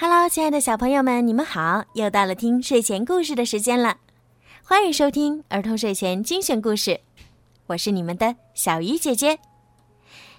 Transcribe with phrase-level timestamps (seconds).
[0.00, 1.84] Hello，亲爱的小朋友们，你们好！
[1.94, 3.96] 又到了听睡前故事的时间了，
[4.62, 7.00] 欢迎收听儿童睡前精选故事，
[7.66, 9.40] 我是你们的小鱼姐姐。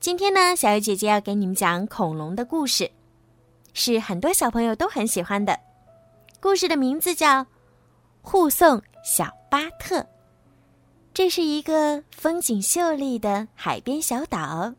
[0.00, 2.90] 今天呢，小鱼姐姐要给你们讲恐龙的故事，
[3.74, 5.60] 是很多小朋友都很喜欢的。
[6.40, 7.40] 故事的名字叫
[8.22, 10.00] 《护送小巴特》。
[11.12, 14.72] 这是一个风景秀丽的海边小岛，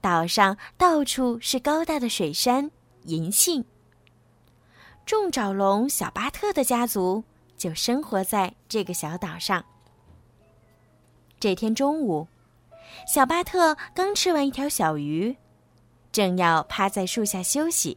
[0.00, 2.72] 岛上到处是高大的水杉。
[3.08, 3.64] 银杏。
[5.04, 7.24] 重爪龙小巴特的家族
[7.56, 9.64] 就生活在这个小岛上。
[11.40, 12.28] 这天中午，
[13.06, 15.36] 小巴特刚吃完一条小鱼，
[16.12, 17.96] 正要趴在树下休息。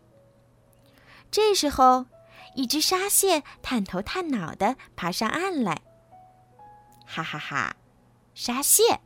[1.29, 2.05] 这时候，
[2.55, 5.81] 一只沙蟹探头探脑的爬上岸来。
[7.05, 7.75] 哈哈哈，
[8.34, 9.01] 沙蟹，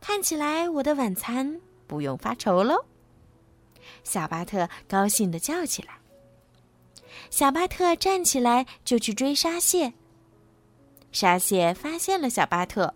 [0.00, 2.84] 看起来我的晚餐不用发愁喽。
[4.04, 5.98] 小巴特高兴地叫起来。
[7.30, 9.92] 小巴特站起来就去追沙蟹。
[11.10, 12.94] 沙蟹发现了小巴特，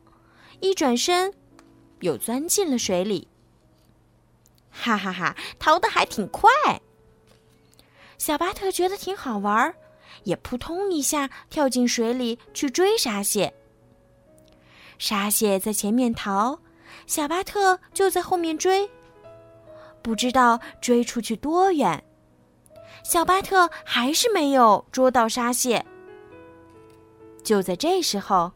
[0.60, 1.32] 一转身，
[2.00, 3.26] 又钻进了水里。
[4.70, 6.50] 哈哈哈，逃得还挺快。
[8.18, 9.74] 小巴特觉得挺好玩，
[10.24, 13.54] 也扑通一下跳进水里去追沙蟹。
[14.98, 16.58] 沙蟹在前面逃，
[17.06, 18.90] 小巴特就在后面追。
[20.02, 22.02] 不知道追出去多远，
[23.02, 25.84] 小巴特还是没有捉到沙蟹。
[27.42, 28.52] 就在这时候，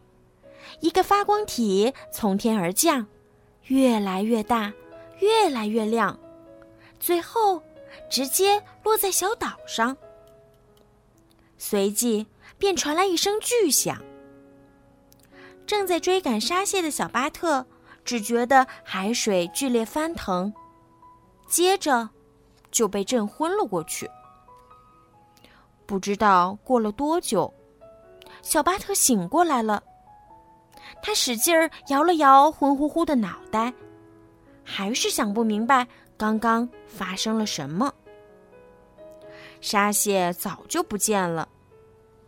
[0.81, 3.07] 一个发光体从天而降，
[3.67, 4.73] 越来越大，
[5.19, 6.19] 越来越亮，
[6.98, 7.63] 最后
[8.11, 9.97] 直接落在小岛上。
[11.59, 12.27] 随即
[12.59, 14.03] 便传来一声巨响。
[15.65, 17.65] 正在追赶沙蟹的小巴特
[18.05, 20.53] 只觉得海水剧烈翻腾。
[21.53, 22.08] 接着，
[22.70, 24.11] 就被震昏了过去。
[25.84, 27.53] 不知道过了多久，
[28.41, 29.83] 小巴特醒过来了。
[31.02, 33.70] 他使劲儿摇了摇昏乎乎的脑袋，
[34.64, 35.86] 还是想不明白
[36.17, 37.92] 刚刚发生了什么。
[39.61, 41.46] 沙蟹早就不见了，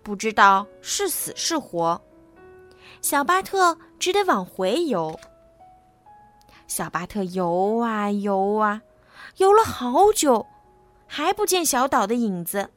[0.03, 1.99] 不知道是死是活。
[3.01, 5.19] 小巴特只得往回游。
[6.67, 8.83] 小巴特游啊游啊。
[9.37, 10.47] 游了好久，
[11.07, 12.71] 还不见小岛的影子。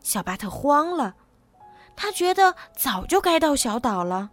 [0.00, 1.14] 小巴特慌了，
[1.96, 4.30] 他觉得早就该到小岛了。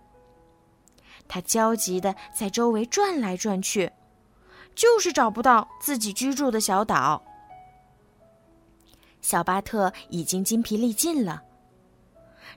[1.28, 3.92] 他焦急的在周围转来转去，
[4.76, 7.22] 就是找不到自己居住的小岛。
[9.22, 11.42] 小巴特已经筋疲力尽了。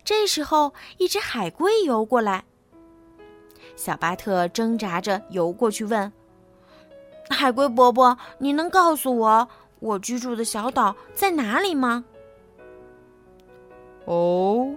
[0.05, 2.45] 这时候，一只海龟游过来。
[3.75, 6.13] 小巴特挣扎着游过去问。
[7.39, 12.05] 海龟伯伯，你能告诉我我居住的小岛在哪里吗？
[14.07, 14.75] 哦，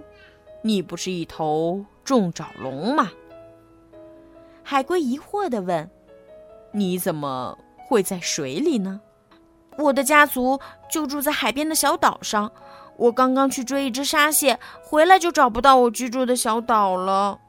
[0.62, 3.10] 你不是一头重爪龙吗？
[4.62, 5.90] 海龟疑惑地问
[6.70, 7.58] ：“你怎么
[7.88, 9.00] 会在水里呢？”
[9.76, 12.52] 我的家族就住在海边的小岛上，
[12.96, 17.40] 我刚刚去追一只沙蟹，回来就找不到我居住的小岛了。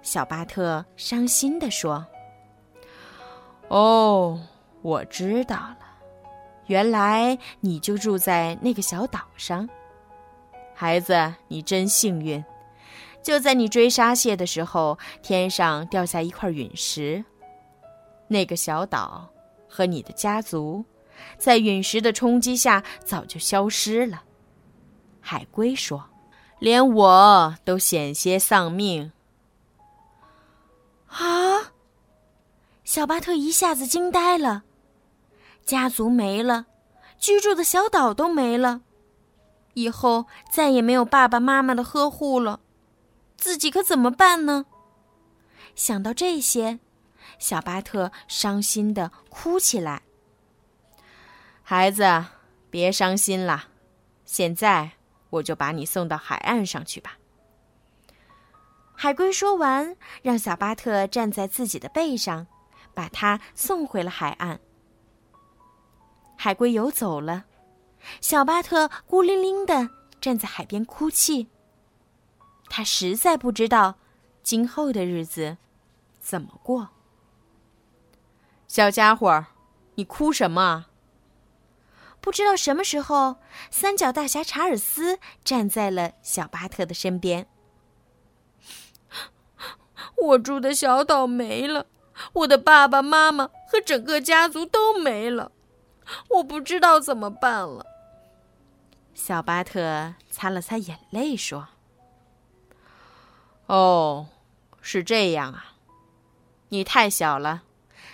[0.00, 2.02] 小巴特伤心地说。
[3.68, 4.40] 哦，
[4.82, 5.78] 我知道了，
[6.66, 9.68] 原来你就住在那个小岛上。
[10.74, 12.44] 孩子，你真幸运，
[13.22, 17.24] 就在你追沙蟹的时候，天上掉下一块陨石，
[18.28, 19.28] 那个小岛
[19.68, 20.84] 和你的家族，
[21.38, 24.22] 在陨石的冲击下早就消失了。
[25.20, 26.04] 海龟说
[26.60, 29.10] ：“连我都险些丧命。”
[31.08, 31.72] 啊！
[32.86, 34.62] 小巴特一下子惊呆了，
[35.64, 36.66] 家族没了，
[37.18, 38.82] 居住的小岛都没了，
[39.74, 42.60] 以后再也没有爸爸妈妈的呵护了，
[43.36, 44.66] 自己可怎么办呢？
[45.74, 46.78] 想到这些，
[47.40, 50.02] 小巴特伤心的哭起来。
[51.64, 52.26] 孩子，
[52.70, 53.64] 别伤心了，
[54.24, 54.92] 现在
[55.30, 57.18] 我就把你送到海岸上去吧。
[58.94, 62.46] 海龟说完，让小巴特站在自己的背上。
[62.96, 64.58] 把他送回了海岸。
[66.34, 67.44] 海龟游走了，
[68.22, 71.48] 小巴特孤零零的站在海边哭泣。
[72.70, 73.96] 他实在不知道
[74.42, 75.58] 今后的日子
[76.18, 76.88] 怎么过。
[78.66, 79.46] 小家伙，
[79.96, 80.86] 你哭什么？
[82.20, 83.36] 不知道什么时候，
[83.70, 87.46] 三角大侠查尔斯站在了小巴特的身边。
[90.16, 91.86] 我住的小岛没了。
[92.32, 95.52] 我的爸爸妈妈和整个家族都没了，
[96.30, 97.84] 我不知道怎么办了。
[99.14, 101.68] 小巴特擦了擦眼泪说
[103.66, 104.28] ：“哦，
[104.80, 105.72] 是这样啊，
[106.68, 107.62] 你太小了，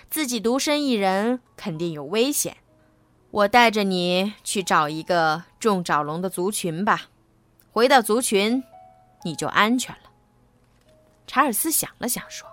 [0.09, 2.57] 自己独身一人肯定有危险。
[3.31, 7.09] 我带着你去找一个种爪龙的族群吧。
[7.71, 8.63] 回到族群，
[9.23, 10.11] 你就安全了。”
[11.27, 12.47] 查尔斯想了想说：“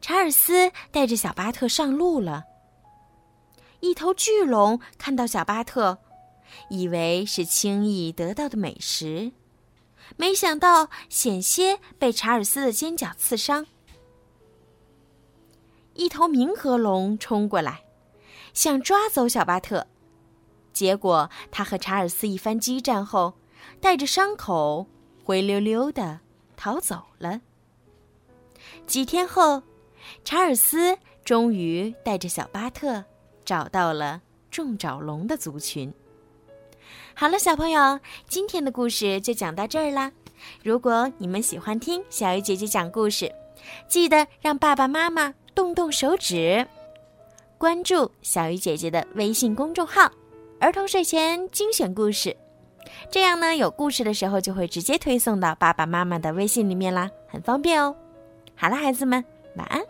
[0.00, 2.44] 查尔斯带着小巴特上路了。
[3.80, 5.98] 一头巨龙看到小巴特。”
[6.68, 9.30] 以为是轻易得到的美食，
[10.16, 13.66] 没想到险些被查尔斯的尖角刺伤。
[15.94, 17.84] 一头冥河龙冲过来，
[18.52, 19.86] 想抓走小巴特，
[20.72, 23.34] 结果他和查尔斯一番激战后，
[23.80, 24.88] 带着伤口
[25.22, 26.18] 灰溜溜的
[26.56, 27.42] 逃走了。
[28.88, 29.62] 几天后，
[30.24, 33.04] 查尔斯终于带着小巴特
[33.44, 34.20] 找到了
[34.50, 35.92] 重爪龙的族群。
[37.14, 40.10] 好了，小朋友，今天的故事就讲到这儿啦。
[40.62, 43.30] 如果你们喜欢听小鱼姐姐讲故事，
[43.88, 46.66] 记得让爸爸妈妈动动手指，
[47.58, 50.10] 关注小鱼姐姐的微信公众号
[50.58, 52.34] “儿童睡前精选故事”。
[53.12, 57.94] 这样呢，有故事的时候就会直接推送到爸爸妈妈的微信里面啦，很方便哦。
[58.56, 59.22] 好了，孩子们，
[59.56, 59.89] 晚安。